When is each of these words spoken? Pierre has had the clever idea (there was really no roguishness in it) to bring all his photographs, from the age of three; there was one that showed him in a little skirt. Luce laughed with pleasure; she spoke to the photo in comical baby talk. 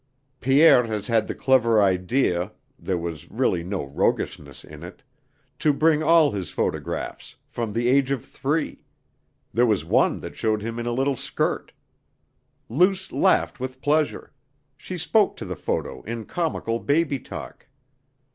Pierre 0.39 0.87
has 0.87 1.05
had 1.05 1.27
the 1.27 1.35
clever 1.35 1.79
idea 1.79 2.53
(there 2.79 2.97
was 2.97 3.29
really 3.29 3.63
no 3.63 3.83
roguishness 3.83 4.63
in 4.63 4.81
it) 4.81 5.03
to 5.59 5.71
bring 5.71 6.01
all 6.01 6.31
his 6.31 6.49
photographs, 6.49 7.35
from 7.47 7.71
the 7.71 7.87
age 7.87 8.09
of 8.09 8.25
three; 8.25 8.83
there 9.53 9.67
was 9.67 9.85
one 9.85 10.19
that 10.21 10.35
showed 10.35 10.63
him 10.63 10.79
in 10.79 10.87
a 10.87 10.91
little 10.91 11.15
skirt. 11.15 11.71
Luce 12.67 13.11
laughed 13.11 13.59
with 13.59 13.79
pleasure; 13.79 14.33
she 14.75 14.97
spoke 14.97 15.37
to 15.37 15.45
the 15.45 15.55
photo 15.55 16.01
in 16.01 16.25
comical 16.25 16.79
baby 16.79 17.19
talk. 17.19 17.67